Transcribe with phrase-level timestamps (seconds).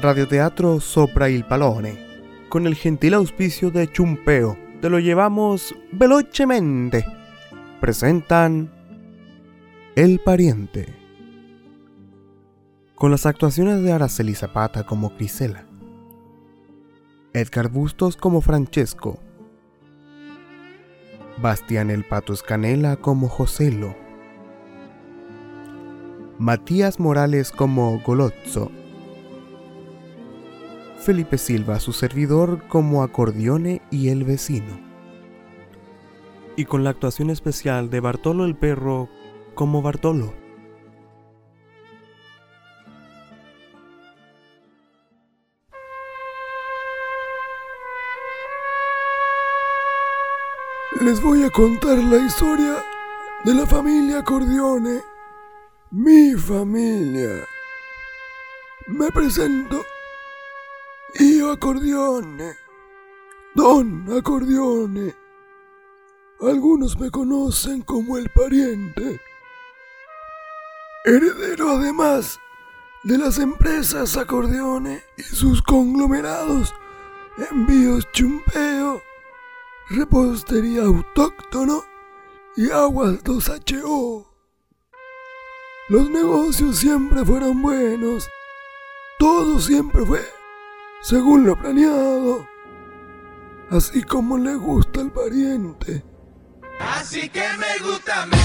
[0.00, 7.04] Radioteatro Sopra il Palone, con el gentil auspicio de Chumpeo, te lo llevamos velocemente.
[7.82, 8.72] Presentan
[9.96, 10.94] El Pariente.
[12.94, 15.66] Con las actuaciones de Araceli Zapata como Crisela,
[17.34, 19.18] Edgar Bustos como Francesco,
[21.42, 23.94] Bastián El Pato Escanela como Joselo,
[26.38, 28.70] Matías Morales como Golozzo,
[31.00, 34.78] Felipe Silva, su servidor, como acordeone y el vecino.
[36.56, 39.08] Y con la actuación especial de Bartolo el perro
[39.54, 40.34] como Bartolo.
[51.00, 52.84] Les voy a contar la historia
[53.46, 55.00] de la familia Acordeone.
[55.92, 57.46] Mi familia.
[58.86, 59.82] Me presento.
[61.18, 62.56] Io Acordeone.
[63.54, 65.14] Don Acordeone.
[66.40, 69.20] Algunos me conocen como el pariente.
[71.04, 72.38] Heredero además
[73.02, 76.72] de las empresas Acordeone y sus conglomerados
[77.50, 79.02] Envíos Chumpeo,
[79.88, 81.82] Repostería Autóctono
[82.56, 84.26] y Aguas 2HO.
[85.88, 88.28] Los negocios siempre fueron buenos.
[89.18, 90.39] Todo siempre fue
[91.00, 92.46] según lo planeado.
[93.70, 96.04] Así como le gusta al pariente.
[96.80, 98.36] Así que me gusta a mí.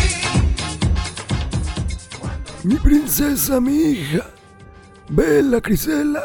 [2.64, 4.26] Mi princesa, mi hija,
[5.10, 6.24] Bella Crisela,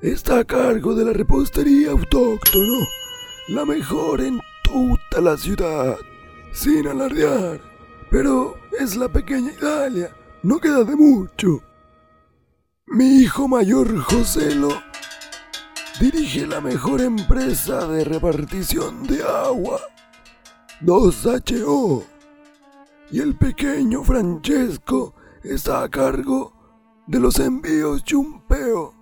[0.00, 2.86] está a cargo de la repostería autóctono,
[3.48, 5.96] la mejor en toda la ciudad,
[6.52, 7.60] sin alardear.
[8.10, 11.62] Pero es la pequeña Italia, no queda de mucho.
[12.86, 14.70] Mi hijo mayor, Joselo,
[16.00, 19.80] dirige la mejor empresa de repartición de agua,
[20.80, 22.04] 2HO.
[23.10, 26.52] Y el pequeño Francesco está a cargo
[27.06, 28.94] de los envíos Chumpeo.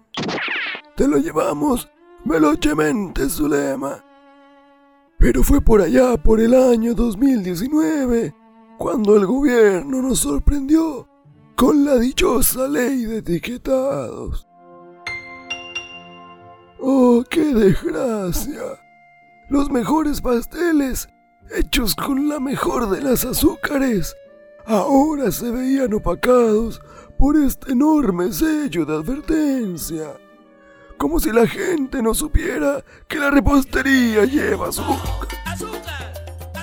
[0.97, 1.89] Te lo llevamos
[2.25, 4.03] velocemente, Zulema.
[5.19, 8.35] Pero fue por allá, por el año 2019,
[8.79, 11.09] cuando el gobierno nos sorprendió
[11.57, 14.47] con la dichosa ley de etiquetados.
[16.79, 18.63] ¡Oh, qué desgracia!
[19.49, 21.09] Los mejores pasteles,
[21.57, 24.15] hechos con la mejor de las azúcares,
[24.67, 26.81] ahora se veían opacados
[27.19, 30.15] por este enorme sello de advertencia.
[30.99, 35.27] Como si la gente no supiera que la repostería lleva azúcar.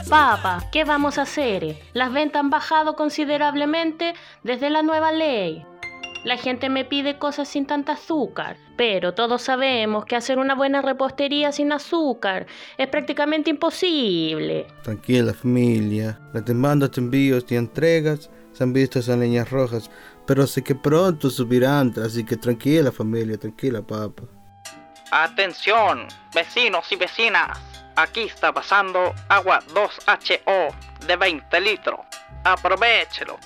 [0.10, 1.78] Papa, ¿qué vamos a hacer?
[1.94, 4.14] Las ventas han bajado considerablemente
[4.44, 5.66] desde la nueva ley.
[6.24, 10.82] La gente me pide cosas sin tanta azúcar, pero todos sabemos que hacer una buena
[10.82, 12.48] repostería sin azúcar
[12.78, 14.68] es prácticamente imposible.
[14.84, 19.92] Tranquila familia, las demandas de envíos y entregas se han visto en líneas rojas,
[20.26, 24.24] pero sé que pronto subirán, así que tranquila familia, tranquila papa.
[25.12, 27.60] Atención, vecinos y vecinas,
[27.98, 30.74] aquí está pasando agua 2HO
[31.06, 32.00] de 20 litros.
[32.46, 33.38] Aprovechelo.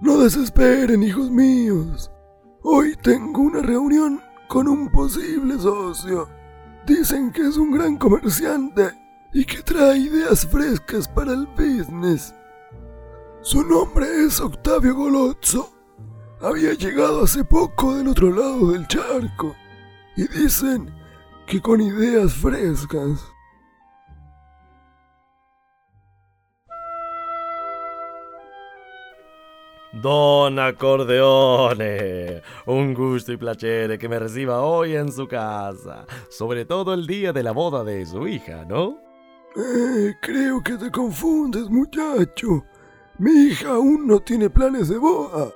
[0.00, 2.10] No desesperen, hijos míos.
[2.62, 6.26] Hoy tengo una reunión con un posible socio.
[6.86, 8.92] Dicen que es un gran comerciante
[9.34, 12.34] y que trae ideas frescas para el business.
[13.42, 15.70] Su nombre es Octavio Golozzo.
[16.40, 19.54] Había llegado hace poco del otro lado del charco
[20.16, 20.90] y dicen
[21.46, 23.20] que con ideas frescas.
[30.00, 36.94] Don Acordeone, un gusto y placer que me reciba hoy en su casa, sobre todo
[36.94, 38.98] el día de la boda de su hija, ¿no?
[39.56, 42.64] Eh, creo que te confundes, muchacho.
[43.18, 45.52] Mi hija aún no tiene planes de boda.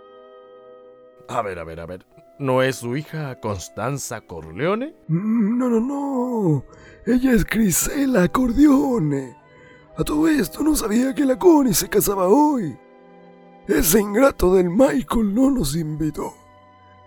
[1.29, 2.05] A ver, a ver, a ver.
[2.39, 4.95] ¿No es su hija Constanza Corleone?
[5.09, 6.65] Mm, No, no, no.
[7.07, 9.37] Ella es Crisela Acordeone.
[9.97, 12.77] A todo esto no sabía que la Connie se casaba hoy.
[13.67, 16.35] Ese ingrato del Michael no nos invitó.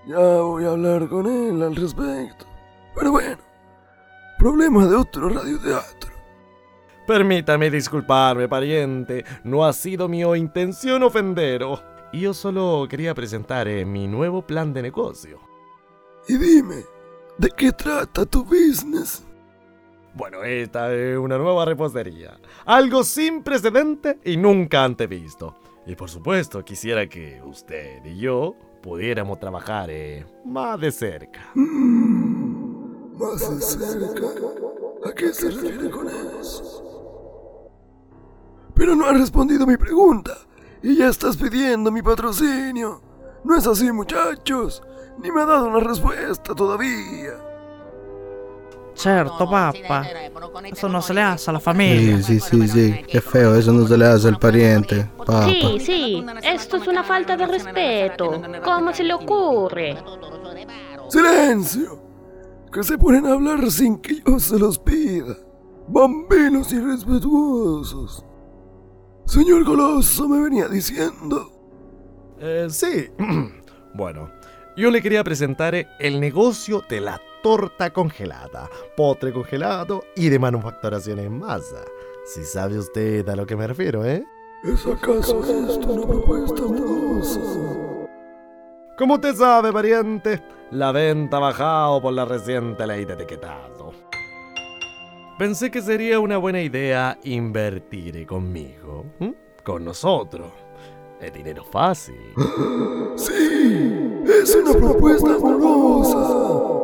[0.08, 2.46] Ya voy a hablar con él al respecto.
[2.96, 3.38] Pero bueno,
[4.40, 6.12] problema de otro radioteatro.
[7.06, 9.24] Permítame disculparme, pariente.
[9.44, 11.84] No ha sido mi intención ofenderos.
[12.12, 15.40] Yo solo quería presentar eh, mi nuevo plan de negocio.
[16.28, 16.84] Y dime,
[17.38, 19.24] ¿de qué trata tu business?
[20.14, 22.40] Bueno, esta es una nueva repostería.
[22.66, 25.56] Algo sin precedente y nunca antes visto.
[25.88, 31.50] Y por supuesto, quisiera que usted y yo pudiéramos trabajar eh, más de cerca.
[31.56, 34.26] Más de cerca.
[35.06, 37.72] ¿A qué se refiere con eso?
[38.76, 40.34] Pero no has respondido mi pregunta.
[40.84, 43.02] Y ya estás pidiendo mi patrocinio.
[43.46, 44.84] No es así, muchachos.
[45.24, 47.47] Ni me ha dado una respuesta todavía.
[48.98, 50.04] Cierto, papá.
[50.72, 52.18] Eso no se le hace a la familia.
[52.18, 53.02] Sí, sí, sí, sí.
[53.08, 55.46] Qué feo, eso no se le hace al pariente, papá.
[55.46, 58.42] Sí, sí, esto es una falta de respeto.
[58.64, 59.98] ¿Cómo se le ocurre?
[61.10, 62.02] ¡Silencio!
[62.74, 65.38] Que se ponen a hablar sin que yo se los pida.
[65.88, 68.26] Bambinos irrespetuosos.
[69.26, 71.52] Señor Goloso me venía diciendo.
[72.40, 73.10] Eh, sí.
[73.94, 74.32] bueno,
[74.76, 81.20] yo le quería presentar el negocio de la torta congelada, potre congelado y de manufacturación
[81.20, 81.80] en masa.
[82.26, 84.22] Si sabe usted a lo que me refiero, ¿eh?
[84.66, 87.40] ¿Es acaso esto una propuesta amorosa?
[88.98, 93.94] Como usted sabe, pariente, la venta ha bajado por la reciente ley de etiquetado.
[95.40, 99.34] Pensé que sería una buena idea invertir conmigo, ¿m?
[99.64, 100.52] con nosotros.
[101.22, 102.34] Es dinero fácil.
[103.16, 106.77] Sí, es una propuesta amorosa.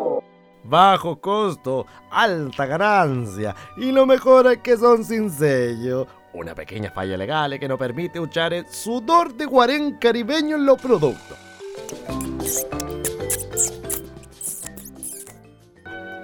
[0.63, 6.07] Bajo costo, alta ganancia y lo mejor es que son sin sello.
[6.33, 10.81] Una pequeña falla legal que no permite usar el sudor de guarén caribeño en los
[10.81, 11.37] productos.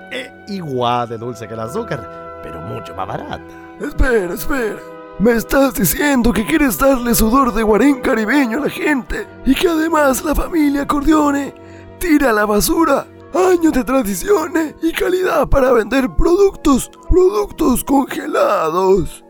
[0.10, 3.44] Es igual de dulce que el azúcar, pero mucho más barata.
[3.82, 4.80] Espera, espera.
[5.20, 9.68] Me estás diciendo que quieres darle sudor de guarén caribeño a la gente y que
[9.68, 11.54] además la familia Cordione
[12.00, 19.24] tira la basura años de tradiciones y calidad para vender productos, productos congelados.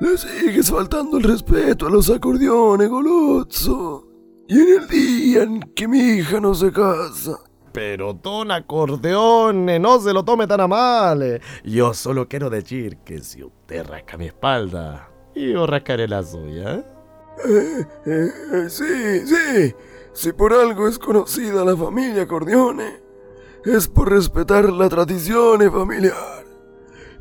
[0.00, 4.08] Le sigues faltando el respeto a los acordeones, Golozzo.
[4.48, 7.38] Y en el día en que mi hija no se casa,
[7.72, 11.40] Pero don acordeone, no se lo tome tan a mal.
[11.64, 16.74] Yo solo quiero decir que si usted rasca mi espalda, yo rascaré la suya.
[16.74, 16.84] ¿eh?
[18.06, 19.74] Eh, sí, sí.
[20.12, 23.03] Si por algo es conocida la familia Cordione,
[23.64, 26.44] es por respetar la tradición familiar.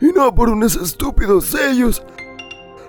[0.02, 2.04] Y no por unos estúpidos sellos.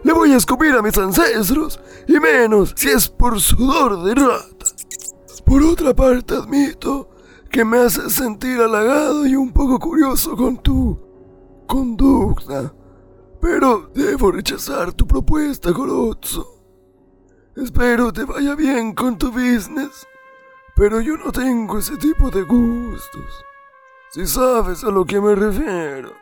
[0.02, 4.66] Le voy a escupir a mis ancestros, y menos si es por sudor de rata.
[5.44, 7.08] Por otra parte, admito
[7.50, 10.98] que me haces sentir halagado y un poco curioso con tu
[11.66, 12.74] conducta.
[13.40, 16.54] Pero debo rechazar tu propuesta, Golozzo.
[17.56, 20.06] Espero te vaya bien con tu business,
[20.76, 23.44] pero yo no tengo ese tipo de gustos.
[24.10, 26.14] Si sabes a lo que me refiero.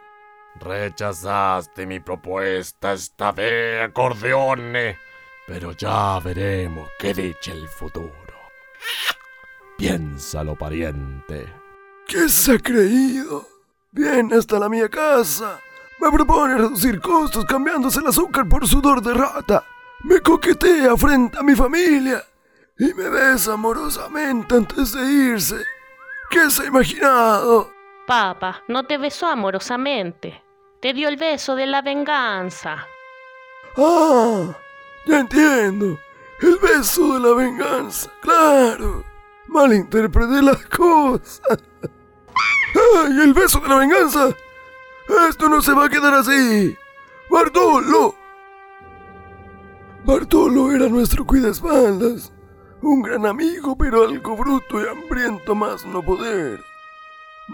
[0.60, 4.98] Rechazaste mi propuesta esta vez, acordeone.
[5.46, 8.12] Pero ya veremos qué dice el futuro.
[9.76, 11.52] Piénsalo, pariente.
[12.06, 13.46] ¿Qué se ha creído?
[13.90, 15.60] Viene hasta la mía casa.
[16.00, 19.64] Me propone reducir costos cambiándose el azúcar por sudor de rata.
[20.04, 22.22] Me coquetea frente a mi familia.
[22.82, 25.64] Y me besa amorosamente antes de irse.
[26.30, 27.70] ¿Qué se ha imaginado?
[28.08, 30.42] Papa, no te besó amorosamente.
[30.80, 32.84] Te dio el beso de la venganza.
[33.76, 34.48] Ah,
[35.06, 35.96] ya entiendo.
[36.40, 39.04] El beso de la venganza, claro.
[39.46, 41.62] Malinterpreté las cosas.
[41.84, 44.34] ¡Ay, el beso de la venganza!
[45.28, 46.76] Esto no se va a quedar así.
[47.30, 48.16] Bartolo.
[50.04, 52.31] Bartolo era nuestro cuidaespaldas.
[52.82, 56.60] Un gran amigo, pero algo bruto y hambriento más no poder.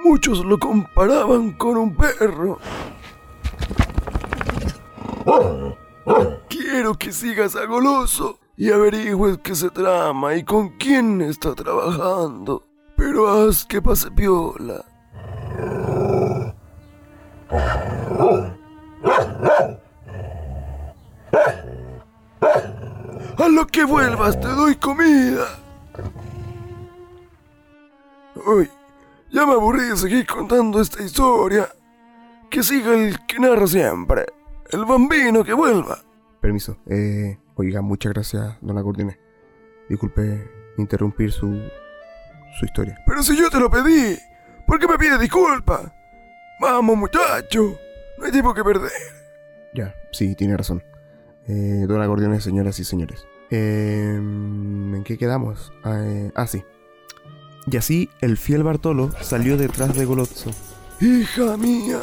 [0.03, 2.59] Muchos lo comparaban con un perro.
[6.49, 12.65] Quiero que sigas a Goloso y averigües qué se trama y con quién está trabajando.
[12.97, 14.85] Pero haz que pase piola.
[23.39, 25.47] A lo que vuelvas te doy comida.
[28.35, 28.69] Uy,
[29.31, 31.69] ya me aburrí de seguir contando esta historia.
[32.51, 34.27] Que siga el que narra siempre.
[34.71, 35.99] El bambino que vuelva.
[36.41, 36.79] Permiso.
[36.87, 39.19] Eh, oiga, muchas gracias, don Acordeone.
[39.89, 41.63] Disculpe interrumpir su,
[42.59, 42.99] su historia.
[43.07, 44.19] Pero si yo te lo pedí,
[44.67, 45.95] ¿por qué me pide disculpa?
[46.61, 47.79] Vamos, muchacho.
[48.19, 48.91] No hay tiempo que perder.
[49.75, 50.83] Ya, sí, tiene razón.
[51.49, 53.27] Eh, don Acordeone, señoras y señores.
[53.51, 55.73] Eh, ¿En qué quedamos?
[55.83, 56.63] Ah, eh, ah, sí.
[57.71, 60.51] Y así el fiel Bartolo salió detrás de Golozzo.
[61.01, 62.01] Hija mía,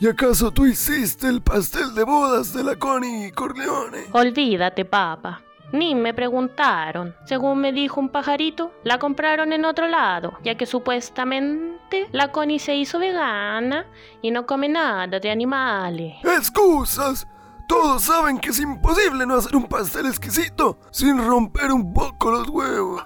[0.00, 4.04] ¿y acaso tú hiciste el pastel de bodas de la Connie Corleone?
[4.12, 5.42] Olvídate, papa.
[5.72, 7.14] Ni me preguntaron.
[7.24, 12.60] Según me dijo un pajarito, la compraron en otro lado, ya que supuestamente la Connie
[12.60, 13.86] se hizo vegana
[14.22, 16.14] y no come nada de animales.
[16.22, 17.26] ¡Excusas!
[17.74, 22.48] Todos saben que es imposible no hacer un pastel exquisito sin romper un poco los
[22.48, 23.04] huevos.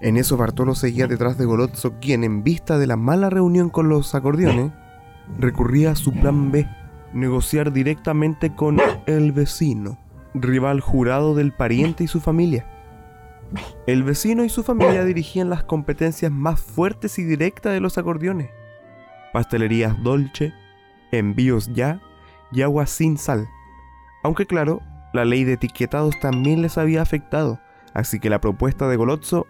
[0.00, 3.90] En eso Bartolo seguía detrás de Golozzo, quien en vista de la mala reunión con
[3.90, 4.72] los acordeones,
[5.38, 6.66] recurría a su plan B,
[7.12, 9.98] negociar directamente con el vecino,
[10.32, 12.66] rival jurado del pariente y su familia.
[13.86, 18.48] El vecino y su familia dirigían las competencias más fuertes y directas de los acordeones.
[19.34, 20.54] Pastelerías dolce,
[21.12, 22.00] envíos ya
[22.52, 23.48] y agua sin sal.
[24.22, 24.80] Aunque claro,
[25.12, 27.60] la ley de etiquetados también les había afectado,
[27.94, 29.46] así que la propuesta de Golozzo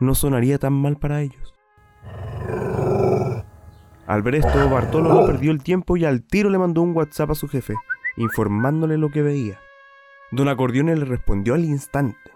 [0.00, 1.54] no sonaría tan mal para ellos.
[4.06, 7.30] Al ver esto, Bartolo no perdió el tiempo y al tiro le mandó un WhatsApp
[7.32, 7.74] a su jefe,
[8.16, 9.60] informándole lo que veía.
[10.30, 12.27] Don Acordione le respondió al instante.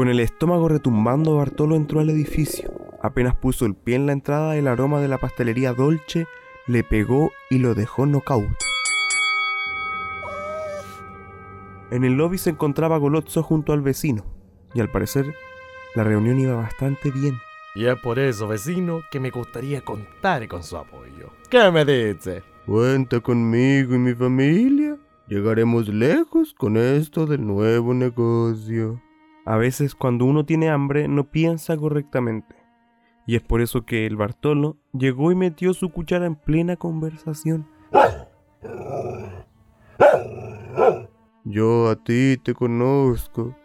[0.00, 2.72] Con el estómago retumbando, Bartolo entró al edificio.
[3.02, 6.26] Apenas puso el pie en la entrada, el aroma de la pastelería Dolce
[6.66, 8.48] le pegó y lo dejó nocaut.
[11.90, 14.24] En el lobby se encontraba Golozzo junto al vecino,
[14.72, 15.34] y al parecer
[15.94, 17.36] la reunión iba bastante bien.
[17.74, 21.28] Y es por eso, vecino, que me gustaría contar con su apoyo.
[21.50, 22.42] ¿Qué me dice?
[22.64, 24.96] Cuenta conmigo y mi familia.
[25.26, 28.98] Llegaremos lejos con esto del nuevo negocio.
[29.46, 32.54] A veces cuando uno tiene hambre no piensa correctamente.
[33.26, 37.68] Y es por eso que el Bartolo llegó y metió su cuchara en plena conversación.
[41.44, 43.56] Yo a ti te conozco.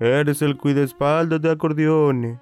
[0.00, 2.38] Eres el cuidaespaldas de acordeones.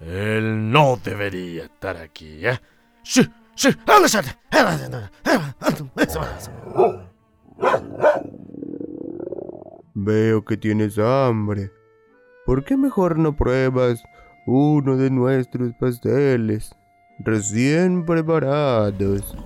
[0.00, 2.60] Él no debería estar aquí, ¿eh?
[3.02, 3.28] ¡Sí!
[3.54, 3.70] ¡Sí!
[9.94, 11.72] Veo que tienes hambre.
[12.48, 14.02] ¿Por qué mejor no pruebas
[14.46, 16.74] uno de nuestros pasteles
[17.18, 19.36] recién preparados?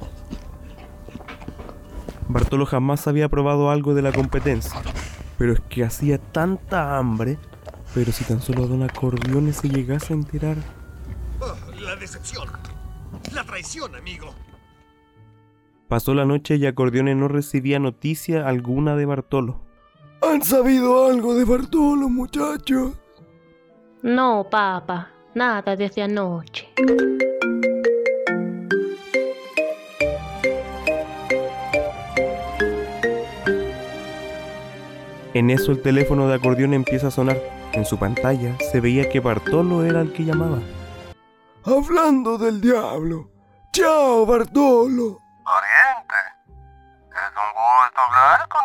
[2.28, 4.80] Bartolo jamás había probado algo de la competencia,
[5.36, 7.38] pero es que hacía tanta hambre.
[7.92, 10.58] Pero si tan solo Don Acordeones se llegase a enterar,
[11.80, 12.46] La decepción.
[13.34, 14.32] La traición, amigo.
[15.88, 19.71] pasó la noche y Acordeones no recibía noticia alguna de Bartolo.
[20.22, 22.92] ¿Han sabido algo de Bartolo, muchachos?
[24.02, 26.72] No, papá, nada desde anoche.
[35.34, 37.38] En eso el teléfono de acordeón empieza a sonar.
[37.72, 40.58] En su pantalla se veía que Bartolo era el que llamaba.
[41.64, 43.28] Hablando del diablo.
[43.72, 45.18] Chao, Bartolo.
[45.44, 46.14] Pariente.
[47.10, 48.62] Es un gusto hablar con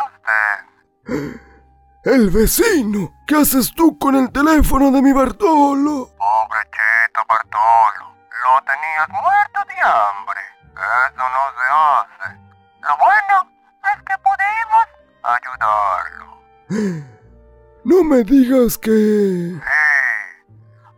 [1.25, 1.41] usted.
[2.07, 3.11] El vecino.
[3.27, 6.07] ¿Qué haces tú con el teléfono de mi Bartolo?
[6.17, 8.15] Pobrecito Bartolo.
[8.45, 10.39] Lo tenías muerto de hambre.
[10.71, 12.39] Eso no se hace.
[12.79, 13.51] Lo bueno
[13.83, 14.87] es que pudimos
[15.23, 16.27] ayudarlo.
[17.83, 18.89] No me digas que...
[18.89, 19.61] Sí.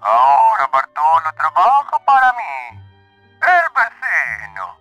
[0.01, 2.81] Ahora Bartolo trabaja para mí.
[3.41, 4.78] El vecino.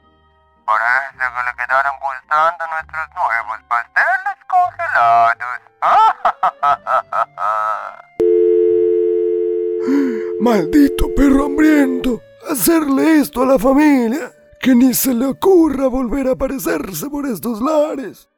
[0.69, 5.35] Parece que le quedaron gustando nuestros nuevos pasteles congelados.
[10.43, 12.21] Maldito perro hambriento.
[12.51, 14.31] Hacerle esto a la familia.
[14.61, 18.29] Que ni se le ocurra volver a aparecerse por estos lares.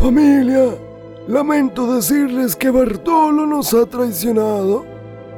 [0.00, 0.76] Familia,
[1.28, 4.84] lamento decirles que Bartolo nos ha traicionado.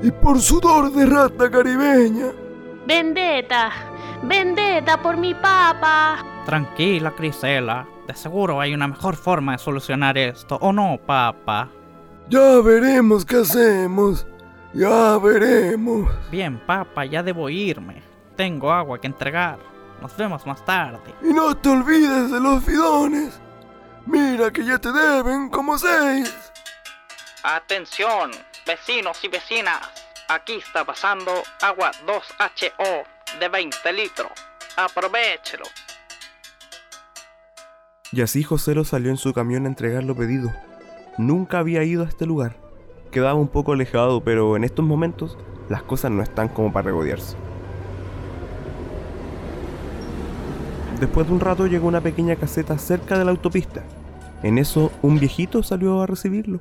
[0.00, 2.32] Y por sudor de rata caribeña,
[2.88, 3.70] Vendetta,
[4.22, 6.24] vendetta por mi papá.
[6.46, 7.86] Tranquila, Crisela.
[8.06, 11.68] De seguro hay una mejor forma de solucionar esto, ¿o no, papá?
[12.30, 14.26] ya veremos qué hacemos.
[14.72, 16.10] Ya veremos.
[16.30, 18.02] Bien, papá, ya debo irme.
[18.36, 19.58] Tengo agua que entregar.
[20.00, 21.14] Nos vemos más tarde.
[21.20, 23.38] Y no te olvides de los fidones.
[24.06, 26.34] Mira que ya te deben como seis.
[27.42, 28.30] Atención,
[28.66, 29.97] vecinos y vecinas.
[30.30, 31.32] Aquí está pasando
[31.62, 33.04] agua 2HO
[33.40, 34.30] de 20 litros.
[34.76, 35.64] Aprovechelo.
[38.12, 40.52] Y así Joselo salió en su camión a entregar lo pedido.
[41.16, 42.56] nunca había ido a este lugar.
[43.10, 45.38] Quedaba un poco alejado, pero en estos momentos
[45.70, 47.34] las cosas no están como para regodearse.
[51.00, 53.82] Después de un rato llegó una pequeña caseta cerca de la autopista.
[54.42, 56.60] En eso, un viejito salió a recibirlo.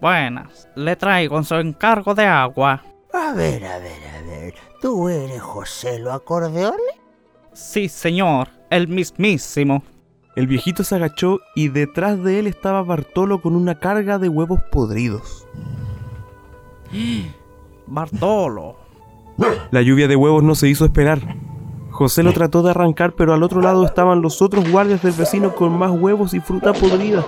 [0.00, 2.82] Buenas, le traigo su encargo de agua.
[3.12, 4.54] A ver, a ver, a ver.
[4.80, 6.80] ¿Tú eres José lo acordeones?
[7.52, 9.82] Sí, señor, el mismísimo.
[10.36, 14.60] El viejito se agachó y detrás de él estaba Bartolo con una carga de huevos
[14.70, 15.46] podridos.
[17.88, 18.76] Bartolo.
[19.72, 21.20] La lluvia de huevos no se hizo esperar.
[21.90, 25.56] José lo trató de arrancar, pero al otro lado estaban los otros guardias del vecino
[25.56, 27.24] con más huevos y fruta podrida.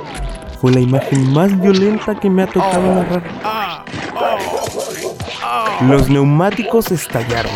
[0.60, 3.22] Fue la imagen más violenta que me ha tocado narrar.
[5.88, 7.52] Los neumáticos estallaron.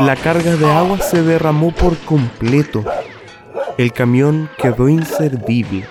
[0.00, 2.84] La carga de agua se derramó por completo.
[3.78, 5.86] El camión quedó inservible.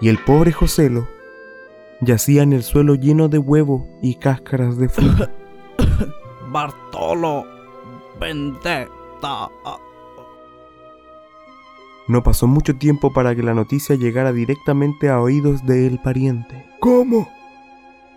[0.00, 1.06] Y el pobre Joselo
[2.00, 5.30] yacía en el suelo lleno de huevo y cáscaras de fruta.
[6.48, 7.44] Bartolo.
[8.18, 8.88] Vendetta.
[12.08, 16.64] No pasó mucho tiempo para que la noticia llegara directamente a oídos del pariente.
[16.78, 17.28] ¿Cómo?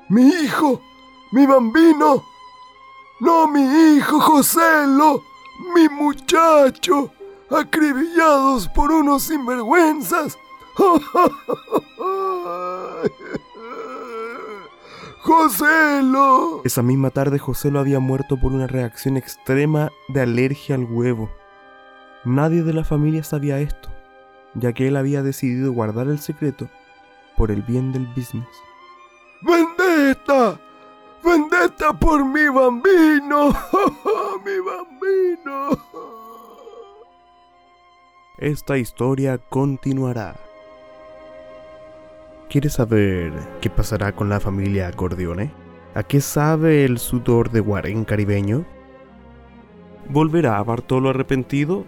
[0.10, 0.80] ¿Mi hijo?
[1.32, 2.24] ¿Mi bambino?
[3.20, 5.24] No, mi hijo Joselo,
[5.76, 7.12] mi muchacho,
[7.50, 10.38] acribillados por unos sinvergüenzas.
[15.22, 16.62] Joselo.
[16.64, 21.30] Esa misma tarde Joselo había muerto por una reacción extrema de alergia al huevo.
[22.26, 23.90] Nadie de la familia sabía esto,
[24.54, 26.68] ya que él había decidido guardar el secreto
[27.38, 28.48] por el bien del business.
[29.42, 30.60] ¡Vendetta!
[31.24, 33.50] ¡Vendetta por mi bambino!
[34.46, 35.78] ¡Mi bambino!
[38.38, 40.36] Esta historia continuará.
[42.50, 45.52] ¿Quieres saber qué pasará con la familia Acordeone?
[45.94, 48.66] ¿A qué sabe el sudor de Guarén caribeño?
[50.10, 51.86] ¿Volverá Bartolo arrepentido?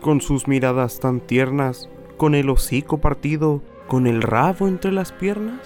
[0.00, 5.60] Con sus miradas tan tiernas, con el hocico partido, con el rabo entre las piernas?